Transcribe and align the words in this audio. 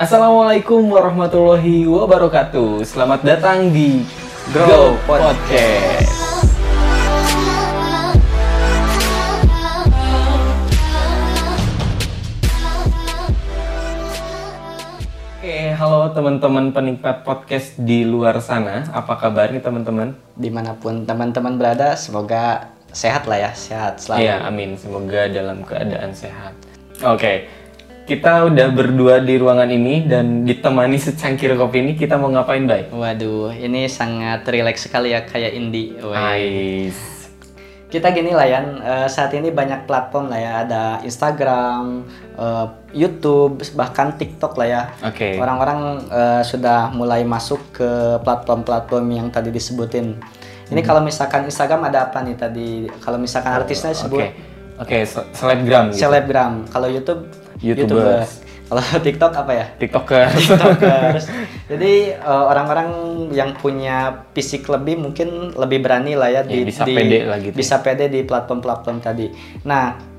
Assalamualaikum 0.00 0.88
warahmatullahi 0.88 1.84
wabarakatuh. 1.84 2.88
Selamat 2.88 3.20
datang 3.20 3.68
di 3.68 4.00
Grow 4.48 4.96
Podcast. 5.04 6.40
Oke, 15.36 15.76
halo 15.76 16.08
teman-teman 16.16 16.72
penikmat 16.72 17.20
podcast 17.20 17.76
di 17.76 18.00
luar 18.08 18.40
sana. 18.40 18.88
Apa 18.96 19.20
kabar 19.20 19.52
nih 19.52 19.60
teman-teman? 19.60 20.16
di 20.32 20.48
mana 20.48 20.80
pun 20.80 21.04
teman-teman 21.04 21.60
berada 21.60 21.92
semoga 22.00 22.72
sehat 22.88 23.28
lah 23.28 23.36
ya 23.36 23.52
sehat 23.52 24.00
selalu 24.00 24.24
Iya, 24.24 24.48
amin. 24.48 24.80
Semoga 24.80 25.28
dalam 25.28 25.60
keadaan 25.60 26.16
sehat. 26.16 26.56
Oke, 27.04 27.59
kita 28.10 28.50
udah 28.50 28.74
berdua 28.74 29.22
di 29.22 29.38
ruangan 29.38 29.70
ini 29.70 30.02
dan 30.02 30.42
ditemani 30.42 30.98
secangkir 30.98 31.54
kopi 31.54 31.78
ini. 31.78 31.92
Kita 31.94 32.18
mau 32.18 32.26
ngapain, 32.26 32.66
Bay? 32.66 32.90
waduh 32.90 33.54
ini 33.54 33.86
sangat 33.86 34.42
rileks 34.50 34.90
sekali 34.90 35.14
ya 35.14 35.22
kayak 35.22 35.54
indie. 35.54 35.94
Ais. 36.02 36.98
kita 37.90 38.14
gini 38.14 38.30
lah 38.30 38.46
ya 38.46 38.62
saat 39.10 39.34
ini 39.34 39.50
banyak 39.50 39.82
platform 39.82 40.30
lah 40.30 40.38
ya 40.38 40.52
ada 40.62 40.82
Instagram 41.02 42.06
eh, 42.38 42.66
YouTube 42.94 43.58
bahkan 43.74 44.14
TikTok 44.14 44.54
lah 44.54 44.66
ya 44.70 44.82
Oke. 45.02 45.34
orang-orang 45.34 45.98
eh, 46.06 46.42
sudah 46.46 46.94
mulai 46.94 47.26
masuk 47.26 47.58
ke 47.74 47.90
platform-platform 48.22 49.06
yang 49.10 49.26
tadi 49.34 49.50
disebutin 49.50 50.22
Hmm. 50.70 50.78
ini 50.78 50.86
kalau 50.86 51.02
misalkan 51.02 51.50
Instagram 51.50 51.90
ada 51.90 52.06
apa 52.06 52.22
nih 52.22 52.38
tadi 52.38 52.86
kalau 53.02 53.18
misalkan 53.18 53.58
artisnya 53.58 53.90
Oke. 53.90 53.98
disebut 53.98 54.22
Oke, 54.80 55.04
se- 55.04 55.28
selebgram 55.36 55.92
gitu. 55.92 56.00
selebgram 56.00 56.64
kalau 56.72 56.88
YouTube 56.88 57.28
YouTubers. 57.60 58.40
kalau 58.66 58.80
TikTok 59.04 59.32
apa 59.36 59.52
ya 59.52 59.66
TikToker. 59.76 60.26
tiktokers. 60.40 61.24
Jadi 61.68 61.94
eh, 62.16 62.44
orang-orang 62.48 62.88
yang 63.30 63.52
punya 63.54 64.26
fisik 64.32 64.66
lebih 64.66 64.96
mungkin 64.96 65.52
lebih 65.52 65.84
berani 65.84 66.16
lah 66.16 66.32
ya 66.32 66.40
Ya, 66.48 66.64
bisa 66.64 66.88
pede 66.88 67.28
lah 67.28 67.38
gitu 67.38 67.54
ya. 67.54 67.58
Bisa 67.60 67.76
pede 67.84 68.08
di 68.08 68.24
platform-platform 68.24 68.96
tadi. 69.04 69.26
Nah, 69.68 70.09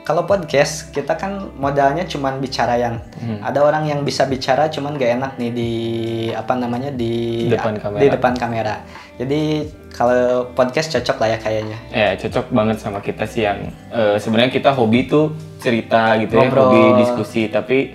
kalau 0.00 0.24
podcast 0.24 0.90
kita 0.90 1.12
kan 1.12 1.52
modalnya 1.54 2.02
cuman 2.02 2.38
bicara 2.38 2.74
yang 2.74 2.96
Hmm. 3.16 3.38
ada 3.40 3.60
orang 3.60 3.84
yang 3.84 4.00
bisa 4.00 4.24
bicara 4.24 4.66
cuman 4.66 4.94
gak 4.94 5.12
enak 5.14 5.32
nih 5.36 5.50
di 5.50 5.72
apa 6.32 6.52
namanya 6.54 6.88
di 6.90 7.46
Depan 7.46 7.76
kamera. 7.76 8.00
di 8.00 8.06
depan 8.08 8.32
kamera. 8.34 8.74
Jadi 9.16 9.40
kalau 9.90 10.20
podcast 10.50 10.88
cocok 10.90 11.16
lah 11.18 11.28
ya 11.30 11.38
kayaknya. 11.38 11.78
ya, 11.90 12.08
cocok 12.16 12.48
banget 12.48 12.76
sama 12.78 12.98
kita 12.98 13.24
sih 13.24 13.44
yang 13.44 13.60
eh, 13.90 14.16
sebenarnya 14.16 14.48
kita 14.50 14.72
hobi 14.72 15.04
tuh 15.04 15.30
cerita 15.58 16.16
gitu 16.16 16.32
ya, 16.32 16.48
Ngobrol. 16.48 16.64
hobi 16.64 16.82
diskusi, 16.98 17.42
tapi 17.46 17.92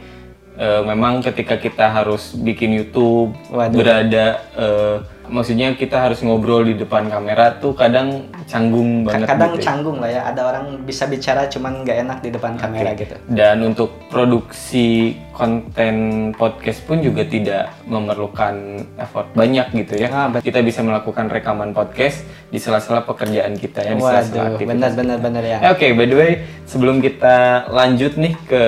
eh, 0.56 0.81
memang 0.84 1.19
ketika 1.19 1.58
kita 1.58 1.90
harus 1.90 2.31
bikin 2.34 2.72
YouTube, 2.72 3.34
Waduh. 3.50 3.73
berada 3.73 4.25
eh, 4.53 4.97
maksudnya 5.28 5.73
kita 5.73 5.98
harus 6.02 6.20
ngobrol 6.20 6.62
di 6.62 6.73
depan 6.73 7.06
kamera 7.06 7.56
tuh 7.56 7.72
kadang 7.72 8.26
canggung 8.45 9.02
banget 9.02 9.26
Kadang 9.26 9.52
gitu 9.52 9.59
ya. 9.59 9.66
canggung 9.66 9.98
lah 9.98 10.09
ya, 10.09 10.22
ada 10.23 10.42
orang 10.45 10.66
bisa 10.81 11.06
bicara 11.06 11.45
cuman 11.45 11.81
gak 11.81 11.98
enak 12.00 12.18
di 12.20 12.30
depan 12.30 12.54
kamera 12.56 12.94
gitu. 12.94 13.16
Dan 13.26 13.62
untuk 13.64 13.90
produksi 14.08 15.14
konten 15.31 15.96
podcast 16.31 16.80
pun 16.84 17.00
juga 17.00 17.23
tidak 17.23 17.70
memerlukan 17.86 18.56
effort 18.96 19.28
banyak 19.34 19.68
gitu 19.76 19.98
ya. 19.98 20.08
Ah, 20.08 20.28
kita 20.31 20.59
bisa 20.59 20.80
melakukan 20.80 21.28
rekaman 21.28 21.72
podcast 21.72 22.22
di 22.48 22.58
sela-sela 22.58 23.02
pekerjaan 23.02 23.53
kita 23.53 23.81
ya, 23.81 23.92
di 23.92 24.00
sela-sela 24.00 24.36
Waduh, 24.38 24.53
aktivitas 24.53 24.94
benar-benar 24.96 25.18
benar 25.20 25.44
ya. 25.44 25.58
Eh, 25.59 25.72
Oke, 25.72 25.88
by 25.92 26.06
the 26.06 26.16
way, 26.16 26.31
sebelum 26.64 27.00
kita 27.00 27.36
lanjut 27.68 28.16
nih 28.16 28.34
ke 28.46 28.64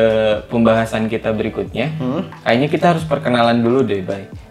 pembahasan 0.47 1.07
kita 1.07 1.31
berikutnya, 1.31 1.93
Hmm? 1.95 2.27
kayaknya 2.41 2.67
kita 2.67 2.85
harus 2.91 3.03
perkenalan 3.03 3.59
dulu 3.59 3.81
deh, 3.81 4.01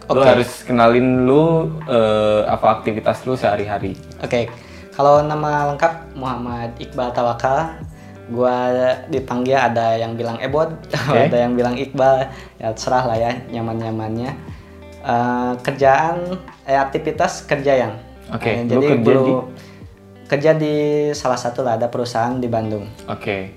Bay. 0.09 0.15
Lu 0.15 0.23
harus 0.23 0.63
kenalin 0.63 1.27
lu 1.27 1.43
eh, 1.85 2.43
apa 2.47 2.79
aktivitas 2.79 3.23
lu 3.23 3.35
sehari-hari. 3.35 3.99
Oke, 4.19 4.47
kalau 4.93 5.21
nama 5.21 5.67
lengkap 5.69 6.15
Muhammad 6.15 6.71
Iqbal 6.77 7.11
Tawakal, 7.11 7.75
gua 8.29 8.71
dipanggil 9.07 9.55
ada 9.55 9.95
yang 9.95 10.15
bilang 10.15 10.39
Ebot, 10.39 10.71
Oke. 11.11 11.27
ada 11.27 11.37
yang 11.37 11.53
bilang 11.53 11.75
Iqbal, 11.75 12.31
ya 12.57 12.71
terserah 12.71 13.05
lah 13.05 13.19
ya 13.19 13.31
nyaman-nyamannya. 13.51 14.31
Eh, 15.03 15.53
kerjaan, 15.61 16.39
eh, 16.63 16.75
aktivitas 16.77 17.43
kerja 17.43 17.73
yang. 17.77 17.93
Oke, 18.29 18.51
Eh, 18.53 18.63
lu 18.63 18.71
jadi 18.73 18.87
kerja 18.97 19.15
di- 19.21 19.47
kerja 20.27 20.51
di 20.53 20.75
salah 21.13 21.39
satu 21.39 21.63
lah 21.63 21.75
ada 21.75 21.87
perusahaan 21.87 22.35
di 22.35 22.47
Bandung, 22.47 22.87
Oke. 23.07 23.55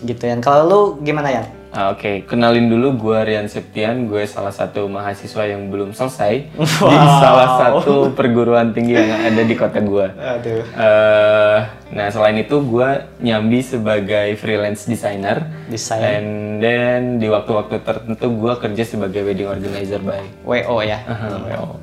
gitu 0.00 0.22
ya. 0.22 0.38
Kalau 0.38 0.62
lu 0.64 0.80
gimana 1.02 1.26
ya? 1.28 1.42
Ah, 1.74 1.90
Oke, 1.90 2.22
kenalin 2.22 2.70
dulu 2.70 2.94
gue 2.94 3.18
Rian 3.26 3.50
Septian, 3.50 4.06
gue 4.06 4.22
salah 4.30 4.54
satu 4.54 4.86
mahasiswa 4.86 5.42
yang 5.42 5.74
belum 5.74 5.90
selesai 5.90 6.54
di 6.94 6.96
salah 7.18 7.58
satu 7.58 8.14
perguruan 8.14 8.70
tinggi 8.70 8.94
yang 8.94 9.10
ada 9.10 9.42
di 9.42 9.58
kota 9.58 9.82
gue. 9.82 10.06
Aduh. 10.14 10.62
Eh, 10.62 11.58
nah 11.90 12.06
selain 12.14 12.38
itu 12.38 12.62
gue 12.62 12.88
nyambi 13.18 13.58
sebagai 13.58 14.38
freelance 14.38 14.86
designer, 14.86 15.50
Desain 15.66 15.98
and 15.98 16.30
then 16.62 17.18
di 17.18 17.26
waktu-waktu 17.26 17.82
tertentu 17.82 18.26
gue 18.30 18.54
kerja 18.54 18.84
sebagai 18.86 19.26
wedding 19.26 19.50
organizer 19.50 19.98
by 19.98 20.22
WO 20.46 20.78
ya. 20.78 21.02
Aha, 21.02 21.42
WO. 21.42 21.82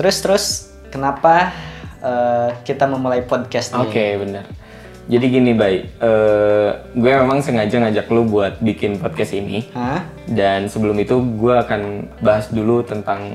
Terus 0.00 0.16
terus 0.24 0.44
kenapa 0.88 1.52
eh, 2.00 2.56
kita 2.64 2.88
memulai 2.88 3.20
podcast 3.28 3.76
nih? 3.76 3.84
Oke 3.84 4.06
benar. 4.16 4.61
Jadi 5.10 5.26
gini 5.34 5.52
Bay, 5.52 5.82
Eh, 5.98 6.70
gue 6.94 7.10
memang 7.10 7.42
sengaja 7.42 7.82
ngajak 7.82 8.06
lu 8.10 8.22
buat 8.26 8.62
bikin 8.62 9.02
podcast 9.02 9.34
ini. 9.34 9.66
Hah? 9.74 10.06
Dan 10.30 10.70
sebelum 10.70 10.94
itu 11.02 11.18
gue 11.18 11.54
akan 11.58 12.06
bahas 12.22 12.46
dulu 12.54 12.86
tentang 12.86 13.34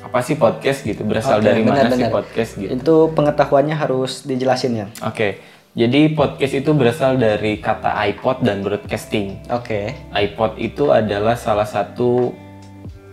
apa 0.00 0.26
sih 0.26 0.34
podcast 0.38 0.82
gitu, 0.86 1.02
berasal 1.06 1.38
Oke, 1.38 1.46
dari 1.46 1.62
mana 1.62 1.90
sih 1.90 2.10
podcast 2.10 2.50
gitu. 2.58 2.70
Itu 2.70 2.96
pengetahuannya 3.14 3.76
harus 3.78 4.26
dijelasin 4.26 4.72
ya. 4.74 4.86
Oke, 5.06 5.38
jadi 5.70 6.10
podcast 6.18 6.54
itu 6.58 6.70
berasal 6.74 7.14
dari 7.14 7.62
kata 7.62 7.94
iPod 8.10 8.42
dan 8.42 8.62
broadcasting. 8.66 9.38
Oke. 9.54 9.94
iPod 10.10 10.58
itu 10.58 10.90
adalah 10.90 11.38
salah 11.38 11.66
satu 11.66 12.34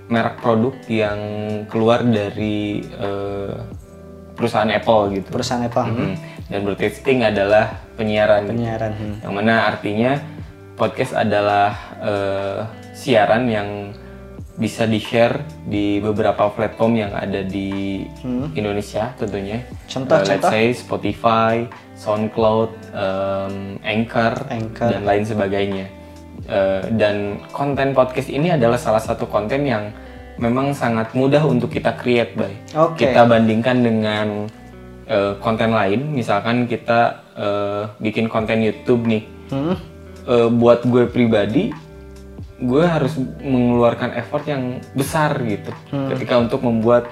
merek 0.09 0.41
produk 0.41 0.73
yang 0.89 1.19
keluar 1.69 2.01
dari 2.01 2.81
eh, 2.81 3.53
perusahaan 4.33 4.69
Apple 4.69 5.21
gitu. 5.21 5.29
Perusahaan 5.29 5.61
Apple. 5.61 5.85
Hmm. 5.85 6.15
Dan 6.47 6.63
broadcasting 6.63 7.21
adalah 7.21 7.75
penyiaran. 7.95 8.47
Penyiaran. 8.47 8.91
hmm. 8.93 9.15
Yang 9.23 9.33
mana 9.33 9.53
artinya 9.67 10.11
podcast 10.73 11.13
adalah 11.13 11.69
eh, 11.99 12.59
siaran 12.93 13.45
yang 13.47 13.69
bisa 14.57 14.89
di-share 14.89 15.37
di 15.69 16.01
beberapa 16.01 16.49
platform 16.49 16.97
yang 16.97 17.13
ada 17.13 17.45
di 17.45 18.01
Indonesia 18.55 19.13
tentunya. 19.13 19.61
Contoh, 19.85 20.17
Eh, 20.17 20.25
let's 20.25 20.33
contoh? 20.33 20.49
say 20.49 20.65
Spotify, 20.73 21.55
SoundCloud, 21.93 22.71
em, 22.89 23.53
Anchor, 23.85 24.33
Anchor. 24.49 24.89
dan 24.89 25.05
lain 25.05 25.21
sebagainya. 25.21 25.85
Eh, 26.47 26.83
dan 26.95 27.37
konten 27.51 27.93
podcast 27.93 28.29
ini 28.29 28.49
adalah 28.49 28.81
salah 28.81 28.97
satu 28.97 29.29
konten 29.29 29.61
yang 29.61 29.93
memang 30.37 30.73
sangat 30.73 31.13
mudah 31.13 31.45
untuk 31.45 31.69
kita 31.69 31.93
create, 31.93 32.33
Bay. 32.33 32.57
Oke. 32.73 33.05
Kita 33.05 33.29
bandingkan 33.29 33.77
dengan 33.77 34.49
eh, 35.07 35.33
konten 35.39 35.71
lain, 35.73 36.13
misalkan 36.13 36.67
kita 36.67 37.23
eh, 37.33 37.83
bikin 38.03 38.27
konten 38.27 38.61
YouTube 38.61 39.07
nih. 39.07 39.23
Hmm? 39.49 39.75
Eh, 40.27 40.49
buat 40.51 40.83
gue 40.83 41.07
pribadi, 41.07 41.71
gue 42.59 42.83
harus 42.83 43.15
mengeluarkan 43.39 44.17
effort 44.19 44.43
yang 44.45 44.83
besar 44.91 45.39
gitu. 45.47 45.71
Hmm. 45.89 46.11
Ketika 46.11 46.35
untuk 46.37 46.61
membuat 46.61 47.07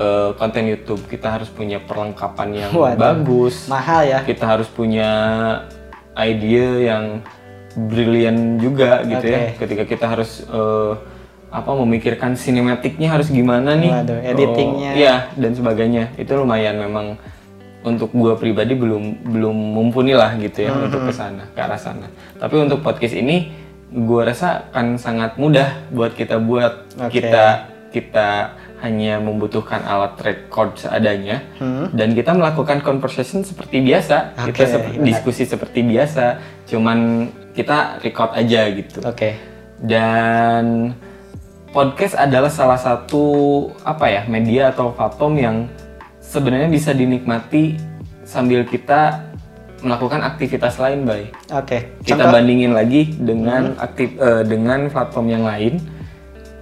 eh, 0.00 0.32
konten 0.40 0.64
YouTube, 0.64 1.04
kita 1.06 1.38
harus 1.38 1.52
punya 1.52 1.78
perlengkapan 1.84 2.48
yang 2.66 2.70
Waduh. 2.72 2.96
bagus. 2.96 3.68
Mahal 3.68 4.08
ya. 4.08 4.18
Kita 4.24 4.58
harus 4.58 4.68
punya 4.72 5.10
ide 6.18 6.88
yang 6.88 7.20
brilian 7.76 8.58
juga 8.58 9.06
gitu 9.06 9.26
ya. 9.28 9.54
Oke. 9.54 9.60
Ketika 9.60 9.84
kita 9.84 10.06
harus 10.08 10.42
eh, 10.48 10.92
apa 11.48 11.70
memikirkan 11.74 12.34
sinematiknya 12.34 13.08
harus 13.08 13.28
gimana 13.28 13.72
nih? 13.72 13.88
Waduh, 13.90 14.18
editingnya. 14.22 14.90
Oh, 14.90 14.96
iya 14.96 15.14
dan 15.34 15.52
sebagainya. 15.52 16.12
Itu 16.14 16.36
lumayan 16.36 16.76
memang 16.78 17.16
untuk 17.80 18.12
gua 18.12 18.34
pribadi 18.34 18.74
belum 18.74 19.24
belum 19.24 19.56
mumpuni 19.72 20.12
lah 20.12 20.36
gitu 20.36 20.62
ya 20.62 20.74
untuk 20.74 21.04
ke 21.04 21.12
sana 21.12 21.48
ke 21.48 21.58
arah 21.58 21.78
sana. 21.78 22.06
Tapi 22.34 22.54
untuk 22.58 22.80
podcast 22.80 23.14
ini 23.14 23.48
gua 23.88 24.28
rasa 24.28 24.68
akan 24.68 24.96
sangat 24.96 25.36
mudah 25.36 25.88
buat 25.88 26.12
kita 26.12 26.36
buat 26.38 26.84
Oke. 27.00 27.16
kita 27.16 27.46
kita 27.88 28.28
hanya 28.78 29.16
membutuhkan 29.18 29.80
alat 29.82 30.14
record 30.20 30.76
seadanya 30.76 31.40
Hmm? 31.56 31.88
dan 31.90 32.12
kita 32.12 32.30
melakukan 32.30 32.78
conversation 32.78 33.40
seperti 33.40 33.80
biasa 33.80 34.36
kita 34.44 34.54
Oke, 34.54 34.64
sep- 34.68 34.86
benar. 34.92 35.02
diskusi 35.02 35.42
seperti 35.42 35.80
biasa 35.82 36.24
cuman 36.64 37.26
kita 37.52 37.98
record 37.98 38.36
aja 38.36 38.68
gitu 38.70 39.00
Oke. 39.02 39.34
dan 39.80 40.92
podcast 41.72 42.16
adalah 42.16 42.48
salah 42.48 42.80
satu 42.80 43.24
apa 43.84 44.08
ya 44.08 44.22
media 44.26 44.72
atau 44.72 44.92
platform 44.92 45.34
yang 45.36 45.56
sebenarnya 46.22 46.68
bisa 46.68 46.90
dinikmati 46.92 47.76
sambil 48.24 48.64
kita 48.64 49.24
melakukan 49.78 50.26
aktivitas 50.26 50.76
lain, 50.82 51.06
Bay. 51.06 51.30
Oke. 51.54 51.94
Kita 52.02 52.26
Contoh- 52.26 52.34
bandingin 52.34 52.74
lagi 52.74 53.14
dengan 53.14 53.78
aktif 53.78 54.10
eh, 54.18 54.42
dengan 54.42 54.90
platform 54.90 55.26
yang 55.30 55.44
lain 55.46 55.78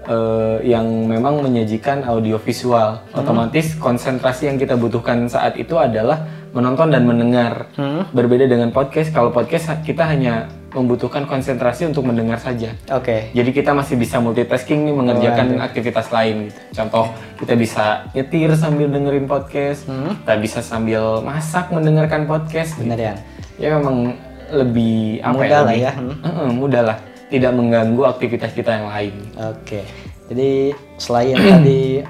eh, 0.04 0.56
yang 0.68 0.84
memang 0.84 1.40
menyajikan 1.40 2.04
audio 2.04 2.36
visual. 2.36 3.00
Otomatis 3.16 3.72
konsentrasi 3.80 4.52
yang 4.52 4.60
kita 4.60 4.76
butuhkan 4.76 5.26
saat 5.32 5.56
itu 5.56 5.80
adalah 5.80 6.28
menonton 6.52 6.92
dan 6.92 7.08
mendengar. 7.08 7.72
Hmm. 7.74 8.04
Berbeda 8.12 8.44
dengan 8.44 8.68
podcast, 8.68 9.10
kalau 9.16 9.32
podcast 9.32 9.72
kita 9.80 10.04
hanya 10.04 10.52
membutuhkan 10.66 11.24
konsentrasi 11.24 11.86
untuk 11.86 12.04
mendengar 12.04 12.36
saja. 12.36 12.74
Oke. 12.90 13.30
Jadi 13.30 13.50
kita 13.50 13.70
masih 13.70 13.94
bisa 13.94 14.18
multitasking 14.18 14.84
nih 14.84 14.94
mengerjakan 14.94 15.58
aktivitas 15.58 16.10
lain 16.10 16.50
gitu. 16.50 16.60
Contoh, 16.74 17.08
kita 17.36 17.54
bisa 17.54 17.84
nyetir 18.12 18.50
sambil 18.54 18.86
dengerin 18.86 19.24
podcast, 19.24 19.86
Hmm. 19.86 20.18
kita 20.20 20.34
bisa 20.36 20.60
sambil 20.60 21.20
masak 21.20 21.70
mendengarkan 21.70 22.26
podcast. 22.26 22.76
Bener 22.76 22.98
ya. 22.98 23.14
Ya 23.56 23.68
memang 23.72 24.18
lebih 24.46 25.20
apa 25.20 25.32
Mudah 25.34 25.46
ya? 25.46 25.56
lah 25.56 25.64
lebih- 25.66 25.82
ya, 25.82 25.92
hmm. 25.92 26.14
Heeh, 26.22 26.48
mudah 26.52 26.82
lah. 26.84 26.98
Tidak 27.26 27.52
mengganggu 27.52 28.02
aktivitas 28.06 28.50
kita 28.52 28.70
yang 28.72 28.86
lain. 28.86 29.14
Oke. 29.34 29.80
Jadi 30.26 30.50
selain 30.96 31.34
tadi 31.34 32.02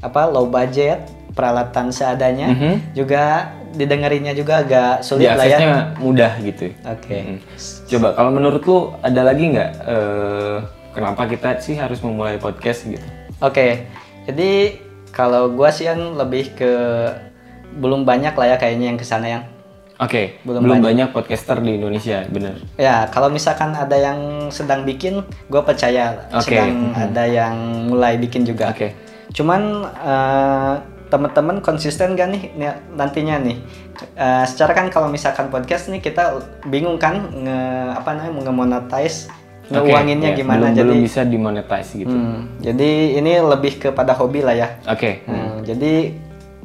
apa 0.00 0.22
low 0.24 0.46
budget, 0.46 1.04
peralatan 1.30 1.90
seadanya, 1.90 2.48
Mhm. 2.50 2.74
juga 2.90 3.54
didengerinnya 3.74 4.34
juga 4.34 4.66
agak 4.66 5.06
sulit 5.06 5.30
lah 5.30 5.46
ya. 5.46 5.58
Mudah 5.98 6.38
gitu. 6.42 6.74
Oke. 6.86 7.18
Mm. 7.22 7.38
Coba 7.86 8.08
kalau 8.18 8.30
menurut 8.34 8.62
lu 8.66 8.78
ada 9.00 9.22
lagi 9.22 9.44
nggak 9.54 9.70
eh, 9.86 10.56
kenapa 10.94 11.22
kita 11.30 11.58
sih 11.62 11.78
harus 11.78 12.02
memulai 12.02 12.36
podcast 12.40 12.86
gitu? 12.86 13.04
Oke. 13.38 13.86
Jadi 14.26 14.78
kalau 15.14 15.50
gua 15.50 15.70
sih 15.70 15.86
yang 15.86 16.18
lebih 16.18 16.54
ke 16.54 16.72
belum 17.70 18.02
banyak 18.02 18.34
lah 18.34 18.46
ya 18.54 18.56
kayaknya 18.58 18.86
yang 18.94 18.98
ke 18.98 19.06
sana 19.06 19.26
yang 19.30 19.44
Oke, 20.00 20.40
Belum 20.48 20.64
belum, 20.64 20.80
banyak. 20.80 21.12
podcaster 21.12 21.60
di 21.60 21.76
Indonesia, 21.76 22.24
bener. 22.32 22.56
Ya, 22.80 23.04
kalau 23.12 23.28
misalkan 23.28 23.76
ada 23.76 23.92
yang 24.00 24.48
sedang 24.48 24.88
bikin, 24.88 25.20
gue 25.52 25.60
percaya 25.60 26.24
Oke, 26.32 26.56
sedang 26.56 26.96
ada 26.96 27.28
yang 27.28 27.84
mulai 27.92 28.16
bikin 28.16 28.48
juga. 28.48 28.72
Oke. 28.72 28.96
Cuman 29.36 29.84
eh, 30.00 30.74
teman-teman 31.10 31.58
konsisten 31.58 32.14
gak 32.14 32.30
nih 32.30 32.42
ni- 32.54 32.80
nantinya 32.94 33.36
nih? 33.42 33.58
Eh, 34.14 34.44
secara 34.46 34.72
kan 34.72 34.86
kalau 34.88 35.10
misalkan 35.10 35.50
podcast 35.50 35.90
nih 35.90 35.98
kita 35.98 36.38
bingung 36.70 36.96
kan 36.96 37.28
nge 37.34 37.60
apa 37.98 38.10
namanya 38.16 38.48
nge-monetize, 38.48 39.28
ngeuanginnya 39.70 40.34
ya, 40.34 40.38
gimana 40.38 40.70
belum, 40.70 40.78
jadi. 40.78 40.90
belum 40.90 41.02
bisa 41.04 41.20
dimonetize 41.26 41.90
gitu. 41.98 42.14
Hmm, 42.14 42.58
jadi 42.62 42.90
ini 43.18 43.32
lebih 43.42 43.82
kepada 43.82 44.14
hobi 44.14 44.40
lah 44.40 44.54
ya. 44.54 44.68
Oke. 44.86 45.26
Hmm, 45.26 45.66
jadi 45.66 46.14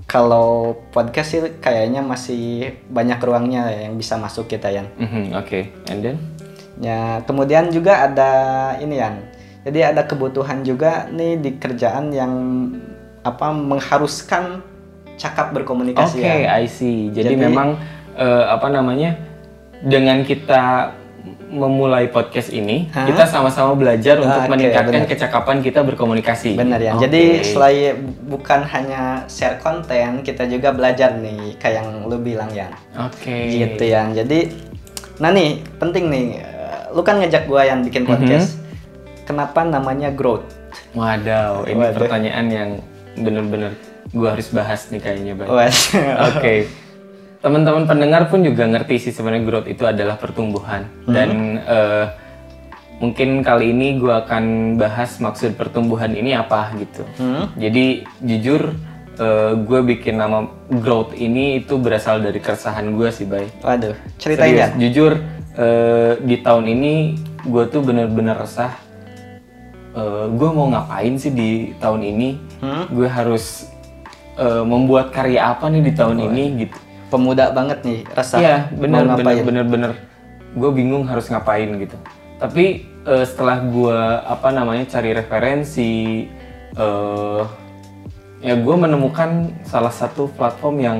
kalau 0.05 0.77
podcast 0.93 1.33
sih 1.33 1.41
kayaknya 1.57 2.05
masih 2.05 2.77
banyak 2.89 3.17
ruangnya 3.17 3.73
yang 3.73 3.97
bisa 3.97 4.21
masuk 4.21 4.45
kita 4.45 4.69
ya. 4.69 4.85
Mhm, 5.01 5.33
Oke, 5.33 5.73
and 5.89 5.99
then? 6.05 6.17
Ya, 6.77 7.25
kemudian 7.25 7.73
juga 7.73 8.05
ada 8.05 8.31
ini 8.77 9.01
ya. 9.01 9.09
Jadi 9.65 9.81
ada 9.81 10.05
kebutuhan 10.05 10.61
juga 10.61 11.09
nih 11.09 11.41
di 11.41 11.57
kerjaan 11.57 12.13
yang 12.13 12.31
apa 13.25 13.49
mengharuskan 13.49 14.61
cakap 15.17 15.49
Oke, 15.49 15.55
berkomunikasi 15.61 16.17
ya. 16.21 16.61
I 16.61 16.69
see. 16.69 17.09
Jadi, 17.09 17.33
Jadi- 17.33 17.41
memang 17.41 17.81
eh, 18.13 18.43
apa 18.45 18.69
namanya? 18.69 19.17
Dengan 19.81 20.21
kita 20.21 20.93
memulai 21.49 22.09
podcast 22.11 22.51
ini, 22.51 22.85
Hah? 22.93 23.07
kita 23.07 23.25
sama-sama 23.25 23.73
belajar 23.73 24.19
untuk 24.21 24.45
Oke, 24.45 24.51
meningkatkan 24.51 25.03
benar. 25.05 25.09
kecakapan 25.09 25.57
kita 25.63 25.81
berkomunikasi. 25.81 26.53
Benar 26.53 26.77
ya. 26.77 26.93
Oke. 26.93 27.07
Jadi 27.07 27.23
selain 27.41 27.95
bukan 28.27 28.61
hanya 28.65 29.23
share 29.25 29.57
konten, 29.57 30.21
kita 30.21 30.45
juga 30.45 30.69
belajar 30.75 31.17
nih 31.17 31.57
kayak 31.57 31.81
yang 31.81 31.89
lu 32.05 32.17
bilang 32.21 32.51
ya. 32.53 32.69
Oke. 32.97 33.49
Gitu 33.51 33.83
ya. 33.89 34.05
Jadi 34.13 34.53
nah 35.15 35.31
nih 35.31 35.63
penting 35.79 36.11
nih 36.11 36.25
eh, 36.43 36.79
lu 36.91 37.01
kan 37.01 37.17
ngajak 37.23 37.47
gua 37.47 37.63
yang 37.65 37.81
bikin 37.81 38.03
podcast. 38.05 38.59
Kenapa 39.25 39.65
namanya 39.65 40.13
growth? 40.13 40.45
Wadaw, 40.93 41.65
ini 41.65 41.81
Waduh. 41.81 41.97
pertanyaan 41.97 42.45
yang 42.51 42.69
bener-bener 43.17 43.75
gua 44.13 44.37
harus 44.37 44.51
bahas 44.53 44.87
nih 44.91 45.01
kayaknya, 45.01 45.33
Bang. 45.39 45.49
Oke. 46.35 46.69
Teman-teman 47.41 47.85
pendengar 47.85 48.29
pun 48.29 48.41
juga 48.41 48.65
ngerti 48.65 49.09
sih 49.09 49.13
sebenarnya 49.13 49.43
growth 49.45 49.69
itu 49.69 49.85
adalah 49.85 50.17
pertumbuhan 50.17 50.89
dan 51.05 51.61
eh, 51.61 52.05
mungkin 52.97 53.45
kali 53.45 53.69
ini 53.69 54.01
gua 54.01 54.25
akan 54.25 54.75
bahas 54.81 55.21
maksud 55.21 55.53
pertumbuhan 55.53 56.09
ini 56.15 56.33
apa 56.33 56.73
gitu. 56.79 57.05
Hmm? 57.21 57.53
Jadi 57.53 58.01
jujur 58.23 58.73
gue 59.55 59.79
bikin 59.95 60.19
nama 60.19 60.43
growth 60.67 61.15
ini 61.15 61.63
itu 61.63 61.79
berasal 61.79 62.19
dari 62.19 62.43
keresahan 62.43 62.99
gue 62.99 63.09
sih, 63.15 63.23
Bay. 63.23 63.47
Waduh, 63.63 63.95
ceritain 64.19 64.51
ya. 64.51 64.67
Serius, 64.67 64.75
jujur 64.75 65.11
eh, 65.55 66.13
di 66.19 66.35
tahun 66.43 66.67
ini 66.67 66.93
gue 67.47 67.63
tuh 67.71 67.79
bener-bener 67.79 68.35
resah. 68.35 68.75
gue 70.35 70.49
mau 70.51 70.67
ngapain 70.67 71.15
sih 71.15 71.31
di 71.31 71.71
tahun 71.79 72.03
ini? 72.03 72.54
Hmm? 72.65 72.83
Gue 72.89 73.05
harus 73.05 73.69
eh, 74.35 74.63
membuat 74.65 75.13
karya 75.13 75.53
apa 75.53 75.69
nih 75.69 75.85
di 75.85 75.91
tahun 75.93 76.17
ini 76.33 76.65
gitu. 76.65 76.77
Pemuda 77.13 77.53
banget 77.53 77.85
nih, 77.85 78.01
rasa 78.11 78.41
Iya, 78.41 78.57
mau 78.73 78.81
bener 78.81 79.01
bener 79.05 79.15
ngapain. 79.21 79.43
bener 79.45 79.65
bener. 79.69 79.91
Gue 80.57 80.69
bingung 80.73 81.05
harus 81.05 81.29
ngapain 81.29 81.69
gitu. 81.77 81.95
Tapi 82.41 82.65
eh, 83.05 83.23
setelah 83.23 83.61
gue 83.61 83.99
apa 84.25 84.49
namanya 84.49 84.89
cari 84.89 85.13
referensi, 85.13 86.25
eh 86.75 87.43
ya 88.41 88.53
gue 88.53 88.75
menemukan 88.75 89.53
salah 89.63 89.89
satu 89.89 90.29
platform 90.33 90.75
yang 90.77 90.97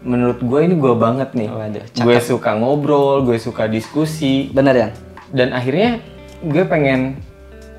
menurut 0.00 0.40
gue 0.40 0.60
ini 0.64 0.74
gue 0.74 0.94
banget 0.96 1.34
nih. 1.36 1.48
Waduh, 1.52 1.84
gue 1.84 2.18
suka 2.24 2.56
ngobrol, 2.56 3.22
gue 3.28 3.36
suka 3.36 3.68
diskusi, 3.68 4.48
Bener 4.50 4.74
ya? 4.74 4.88
dan 5.30 5.52
akhirnya 5.52 6.00
gue 6.40 6.64
pengen 6.64 7.20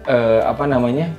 eh, 0.05 0.41
apa 0.45 0.69
namanya 0.69 1.09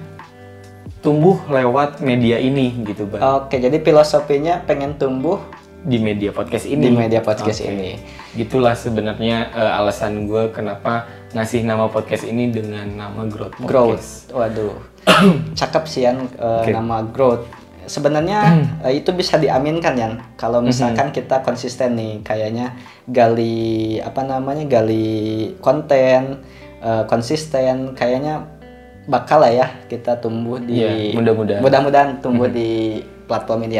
tumbuh 1.02 1.36
lewat 1.50 1.98
media 1.98 2.38
ini 2.38 2.72
gitu 2.86 3.10
bang 3.10 3.20
Oke, 3.20 3.58
jadi 3.58 3.74
filosofinya 3.82 4.62
pengen 4.62 4.94
tumbuh 4.96 5.42
di 5.82 5.98
media 5.98 6.30
podcast 6.30 6.70
ini 6.70 6.88
di 6.88 6.94
media 6.94 7.18
podcast 7.18 7.58
Oke. 7.58 7.74
ini. 7.74 7.98
gitulah 8.38 8.78
sebenarnya 8.78 9.50
eh, 9.50 9.78
alasan 9.82 10.30
gue 10.30 10.54
kenapa 10.54 11.10
ngasih 11.34 11.66
nama 11.66 11.90
podcast 11.90 12.22
ini 12.22 12.54
dengan 12.54 12.86
nama 12.86 13.26
Growth 13.26 13.58
Podcast. 13.58 13.68
Growth. 13.68 14.08
Waduh. 14.30 14.74
Cakep 15.58 15.84
sih 15.90 16.06
Yan 16.06 16.30
eh, 16.38 16.62
Oke. 16.62 16.70
nama 16.70 17.02
growth. 17.02 17.50
Sebenarnya 17.88 18.40
eh, 18.86 19.02
itu 19.02 19.10
bisa 19.10 19.42
diaminkan 19.42 19.98
ya 19.98 20.08
kalau 20.38 20.62
misalkan 20.62 21.10
kita 21.10 21.42
konsisten 21.42 21.98
nih 21.98 22.22
kayaknya 22.22 22.78
gali 23.10 23.98
apa 23.98 24.22
namanya 24.22 24.70
gali 24.70 25.50
konten 25.58 26.46
eh, 26.78 27.04
konsisten 27.10 27.98
kayaknya 27.98 28.61
bakal 29.06 29.42
lah 29.42 29.50
ya 29.50 29.66
kita 29.90 30.18
tumbuh 30.22 30.62
di 30.62 30.78
Iya, 30.78 31.18
mudah-mudahan. 31.18 31.60
mudah-mudahan 31.60 32.08
tumbuh 32.22 32.46
di 32.46 33.02
platform 33.26 33.66
ini. 33.66 33.76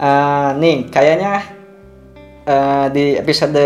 Eh, 0.00 0.50
nih 0.56 0.88
kayaknya 0.88 1.44
eh, 2.48 2.86
di 2.88 3.04
episode 3.20 3.60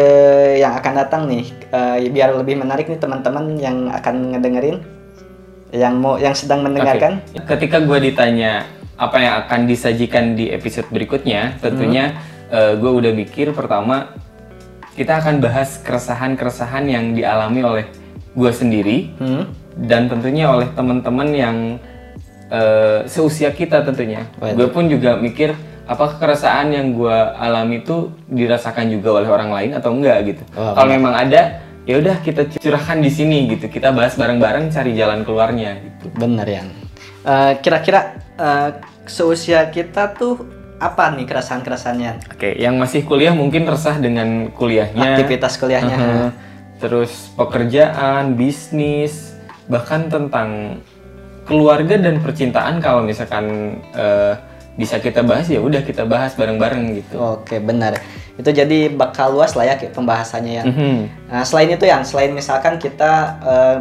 yang 0.58 0.74
akan 0.74 0.92
datang 0.98 1.22
nih 1.30 1.46
eh, 1.70 2.10
biar 2.10 2.34
lebih 2.34 2.58
menarik 2.58 2.90
nih 2.90 2.98
teman-teman 2.98 3.54
yang 3.54 3.86
akan 3.92 4.34
ngedengerin 4.34 4.82
yang 5.74 5.98
mau 5.98 6.18
yang 6.18 6.34
sedang 6.34 6.62
mendengarkan 6.62 7.22
Oke. 7.34 7.46
Ketika 7.54 7.82
gue 7.82 7.98
ditanya 8.10 8.66
apa 8.94 9.16
yang 9.18 9.34
akan 9.46 9.66
disajikan 9.66 10.38
di 10.38 10.50
episode 10.54 10.86
berikutnya, 10.90 11.58
tentunya 11.58 12.14
gue 12.54 12.86
udah 12.86 13.10
mikir 13.10 13.50
pertama 13.50 14.14
kita 14.94 15.18
akan 15.18 15.42
bahas 15.42 15.82
keresahan-keresahan 15.82 16.86
yang 16.86 17.10
dialami 17.18 17.66
oleh 17.66 17.84
gue 18.38 18.50
sendiri 18.54 19.10
Hmm? 19.18 19.50
Dan 19.76 20.06
tentunya 20.06 20.46
oleh 20.46 20.70
teman-teman 20.70 21.28
yang 21.30 21.56
eh, 22.48 23.06
seusia 23.06 23.50
kita 23.50 23.82
tentunya. 23.82 24.26
Gue 24.38 24.68
pun 24.68 24.86
juga 24.86 25.16
mikir 25.16 25.54
apakah 25.84 26.16
keresahan 26.16 26.70
yang 26.70 26.94
gue 26.94 27.16
alami 27.34 27.82
itu 27.82 28.14
dirasakan 28.26 28.88
juga 28.88 29.20
oleh 29.20 29.28
orang 29.28 29.50
lain 29.50 29.70
atau 29.74 29.90
enggak 29.92 30.18
gitu. 30.26 30.42
Wah, 30.54 30.72
Kalau 30.72 30.88
memang 30.88 31.12
ada, 31.12 31.60
ya 31.84 31.98
udah 31.98 32.16
kita 32.20 32.48
curahkan 32.54 32.98
di 33.02 33.10
sini 33.10 33.50
gitu. 33.50 33.68
Kita 33.68 33.90
bahas 33.90 34.14
bareng-bareng 34.14 34.70
cari 34.70 34.94
jalan 34.94 35.26
keluarnya 35.26 35.76
gitu. 35.80 36.08
bener 36.14 36.46
ya 36.46 36.62
Eh, 37.24 37.52
kira-kira 37.58 38.20
eh, 38.36 38.70
seusia 39.08 39.68
kita 39.68 40.12
tuh 40.12 40.44
apa 40.76 41.08
nih 41.16 41.24
keresahan-keresahannya 41.24 42.36
Oke, 42.36 42.52
yang 42.54 42.76
masih 42.76 43.06
kuliah 43.08 43.32
mungkin 43.32 43.64
resah 43.64 43.96
dengan 43.96 44.52
kuliahnya. 44.52 45.16
aktivitas 45.16 45.56
kuliahnya 45.56 45.96
Heeh. 45.96 46.28
Terus 46.76 47.32
pekerjaan, 47.32 48.36
bisnis, 48.36 49.32
bahkan 49.66 50.08
tentang 50.12 50.78
keluarga 51.44 52.00
dan 52.00 52.20
percintaan 52.20 52.80
kalau 52.80 53.04
misalkan 53.04 53.76
eh, 53.92 54.32
bisa 54.74 54.98
kita 54.98 55.22
bahas 55.22 55.46
ya 55.46 55.62
udah 55.62 55.86
kita 55.86 56.02
bahas 56.02 56.34
bareng-bareng 56.34 56.98
gitu. 56.98 57.14
oke 57.14 57.62
benar 57.62 57.94
itu 58.34 58.50
jadi 58.50 58.90
bakal 58.90 59.38
luas 59.38 59.54
lah 59.54 59.70
ya 59.70 59.74
kayak 59.78 59.94
pembahasannya 59.94 60.52
ya 60.58 60.64
Mhm. 60.66 60.96
Nah, 61.30 61.42
selain 61.46 61.70
itu 61.70 61.86
ya, 61.86 62.02
selain 62.02 62.34
misalkan 62.34 62.82
kita 62.82 63.12
eh, 63.46 63.76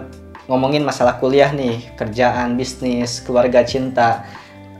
ngomongin 0.46 0.86
masalah 0.86 1.18
kuliah 1.18 1.50
nih, 1.50 1.82
kerjaan, 1.98 2.54
bisnis, 2.54 3.24
keluarga, 3.25 3.66
cinta, 3.66 4.22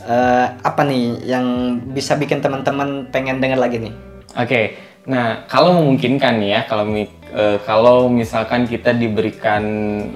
eh, 0.06 0.48
apa 0.62 0.82
nih 0.86 1.26
yang 1.26 1.46
bisa 1.90 2.14
bikin 2.14 2.44
teman-teman 2.44 3.10
pengen 3.10 3.42
denger 3.42 3.58
lagi 3.58 3.82
nih? 3.82 3.94
Oke, 4.38 4.62
Nah, 5.04 5.44
kalau 5.52 5.84
memungkinkan 5.84 6.40
nih 6.40 6.50
ya, 6.56 6.62
kalau 6.64 6.86
eh, 6.96 7.58
kalau 7.68 8.08
misalkan 8.08 8.64
kita 8.64 8.96
diberikan 8.96 9.64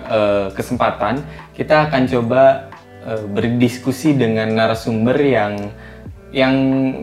eh, 0.08 0.48
kesempatan, 0.56 1.24
kita 1.52 1.92
akan 1.92 2.08
coba 2.08 2.72
eh, 3.04 3.24
berdiskusi 3.28 4.16
dengan 4.16 4.48
narasumber 4.56 5.20
yang 5.20 5.54
yang 6.32 6.56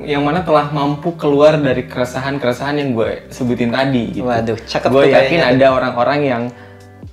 yang 0.04 0.20
mana 0.20 0.44
telah 0.44 0.68
mampu 0.68 1.16
keluar 1.16 1.56
dari 1.56 1.88
keresahan-keresahan 1.88 2.76
yang 2.76 2.92
gue 2.92 3.28
sebutin 3.32 3.72
tadi 3.72 4.20
gitu. 4.20 4.28
Waduh, 4.28 4.56
cakep 4.68 4.88
Gue 4.92 5.08
yakin 5.08 5.40
kayaknya 5.40 5.40
ada 5.48 5.66
orang-orang 5.72 6.20
yang 6.24 6.42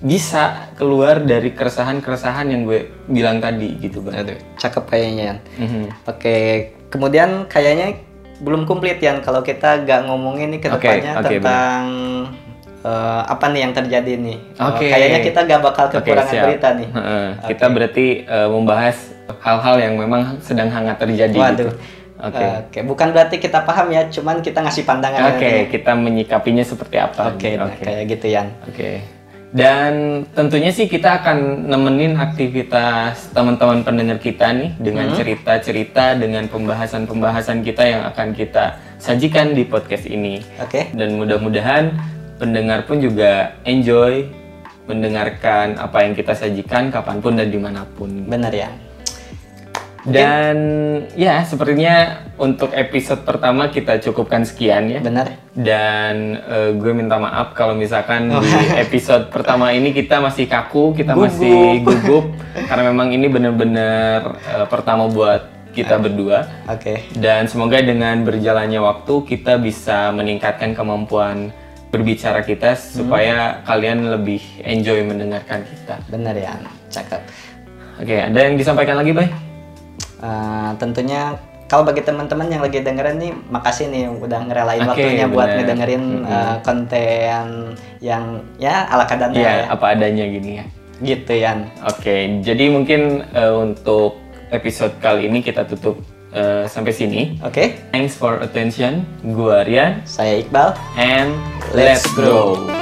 bisa 0.02 0.72
keluar 0.74 1.22
dari 1.22 1.54
keresahan-keresahan 1.54 2.52
yang 2.52 2.68
gue 2.68 2.90
bilang 3.08 3.38
tadi 3.38 3.80
gitu, 3.80 4.02
Bang. 4.04 4.18
Aduh, 4.18 4.36
cakep 4.60 4.84
kayaknya 4.88 5.22
Yan. 5.24 5.38
Mhm. 5.56 5.82
Oke, 6.04 6.36
kemudian 6.92 7.48
kayaknya 7.48 7.96
belum 8.42 8.66
komplit 8.66 8.98
Yan 8.98 9.22
kalau 9.22 9.40
kita 9.46 9.86
gak 9.86 10.10
ngomongin 10.10 10.50
nih 10.50 10.60
ke 10.60 10.68
depannya 10.68 11.12
oke, 11.22 11.30
tentang 11.30 11.82
eh, 12.82 13.22
apa 13.30 13.44
nih 13.54 13.60
yang 13.62 13.72
terjadi 13.72 14.12
nih. 14.18 14.38
Eh, 14.58 14.66
Oke. 14.66 14.86
kayaknya 14.90 15.20
kita 15.22 15.40
gak 15.46 15.60
bakal 15.62 15.86
kekurangan 15.94 16.34
siap. 16.34 16.44
berita 16.50 16.68
nih. 16.74 16.88
Heeh, 16.90 17.26
Kita 17.54 17.66
berarti 17.70 18.06
eh, 18.26 18.48
membahas 18.50 18.96
hal-hal 19.40 19.76
yang 19.78 19.94
memang 19.94 20.42
sedang 20.42 20.68
hangat 20.68 20.98
terjadi. 20.98 21.38
Waduh. 21.38 21.70
Gitu. 21.70 22.02
Oke. 22.22 22.38
Eh, 22.38 22.54
Oke, 22.66 22.78
bukan 22.86 23.08
berarti 23.10 23.36
kita 23.42 23.66
paham 23.66 23.90
ya, 23.90 24.06
cuman 24.06 24.42
kita 24.42 24.62
ngasih 24.62 24.86
pandangan. 24.86 25.38
Oke, 25.38 25.70
kita 25.70 25.94
menyikapinya 25.98 26.62
seperti 26.62 26.98
apa? 26.98 27.34
Oke, 27.34 27.58
gitu. 27.58 27.62
nah, 27.62 27.74
kayak 27.74 28.02
gitu 28.10 28.26
Yan. 28.30 28.46
Oke. 28.66 29.21
Dan 29.52 30.24
tentunya 30.32 30.72
sih 30.72 30.88
kita 30.88 31.20
akan 31.20 31.68
nemenin 31.68 32.16
aktivitas 32.16 33.36
teman-teman 33.36 33.84
pendengar 33.84 34.16
kita 34.16 34.48
nih 34.48 34.72
dengan 34.80 35.12
Hmm. 35.12 35.16
cerita-cerita, 35.20 36.16
dengan 36.16 36.48
pembahasan-pembahasan 36.48 37.60
kita 37.60 37.84
yang 37.84 38.02
akan 38.08 38.32
kita 38.32 38.80
sajikan 38.96 39.52
di 39.52 39.68
podcast 39.68 40.08
ini. 40.08 40.40
Oke. 40.56 40.88
Dan 40.96 41.20
mudah-mudahan 41.20 41.92
pendengar 42.40 42.88
pun 42.88 43.04
juga 43.04 43.52
enjoy 43.68 44.24
mendengarkan 44.88 45.76
apa 45.76 46.00
yang 46.00 46.16
kita 46.16 46.32
sajikan 46.32 46.88
kapan 46.88 47.20
pun 47.20 47.36
dan 47.36 47.52
di 47.52 47.60
mana 47.60 47.84
pun. 47.84 48.08
Bener 48.24 48.50
ya. 48.50 48.72
Dan 50.02 50.56
ya 51.14 51.46
sepertinya 51.46 52.26
untuk 52.34 52.74
episode 52.74 53.22
pertama 53.22 53.70
kita 53.70 54.02
cukupkan 54.02 54.42
sekian 54.42 54.90
ya. 54.90 54.98
Bener. 54.98 55.38
Dan 55.54 56.42
eh, 56.42 56.70
gue 56.74 56.92
minta 56.94 57.22
maaf 57.22 57.54
kalau 57.54 57.78
misalkan 57.78 58.34
di 58.34 58.50
episode 58.82 59.30
pertama 59.30 59.70
ini 59.70 59.94
kita 59.94 60.18
masih 60.18 60.50
kaku, 60.50 60.96
kita 60.98 61.14
Gugup. 61.14 61.30
masih 61.30 61.60
gugup 61.86 62.24
karena 62.66 62.82
memang 62.90 63.14
ini 63.14 63.26
benar-benar 63.30 64.42
eh, 64.42 64.66
pertama 64.66 65.06
buat 65.06 65.46
kita 65.72 66.02
berdua. 66.02 66.50
Oke. 66.68 67.06
Dan 67.16 67.48
semoga 67.48 67.80
dengan 67.80 68.26
berjalannya 68.26 68.82
waktu 68.82 69.14
kita 69.24 69.56
bisa 69.62 70.12
meningkatkan 70.12 70.76
kemampuan 70.76 71.54
berbicara 71.92 72.40
kita 72.40 72.72
supaya 72.72 73.60
kalian 73.68 74.08
lebih 74.08 74.40
enjoy 74.64 75.04
mendengarkan 75.04 75.64
kita. 75.64 76.00
Bener 76.08 76.36
ya. 76.36 76.56
Cakep. 76.88 77.20
Oke, 78.00 78.16
ada 78.16 78.38
yang 78.40 78.56
disampaikan 78.56 78.96
lagi, 78.96 79.12
Bay? 79.12 79.51
Eh, 80.22 80.70
tentunya 80.78 81.34
kalau 81.66 81.82
bagi 81.82 82.00
teman-teman 82.00 82.46
yang 82.46 82.60
lagi 82.60 82.78
dengerin 82.78 83.16
nih, 83.16 83.32
makasih 83.48 83.88
nih 83.88 84.04
udah 84.06 84.40
ngerelain 84.44 84.84
Oke, 84.84 84.92
waktunya 84.92 85.26
buat 85.26 85.48
bener. 85.48 85.56
ngedengerin 85.58 86.04
eh, 86.22 86.54
konten 86.60 87.48
yang 87.98 88.24
ya 88.56 88.86
ala 88.86 89.02
kadarnya 89.02 89.40
Iya, 89.40 89.52
ya. 89.52 89.64
apa 89.72 89.84
adanya 89.90 90.24
gini 90.24 90.50
ya. 90.60 90.64
Gitu 91.02 91.32
Yan. 91.34 91.66
Oke, 91.82 92.38
jadi 92.40 92.64
mungkin 92.70 93.26
eh, 93.34 93.50
untuk 93.50 94.20
episode 94.52 94.94
kali 95.00 95.26
ini 95.26 95.40
kita 95.40 95.64
tutup 95.64 95.98
eh, 96.30 96.68
sampai 96.68 96.92
sini. 96.92 97.40
Oke, 97.42 97.74
Thanks 97.90 98.14
for 98.14 98.38
attention. 98.38 99.02
Gua 99.24 99.64
Rian 99.64 100.04
saya 100.04 100.38
Iqbal. 100.38 100.76
and 100.94 101.34
let's 101.72 102.04
grow. 102.12 102.81